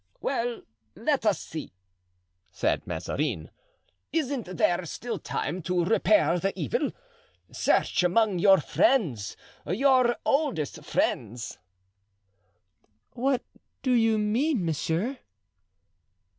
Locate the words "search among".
7.51-8.39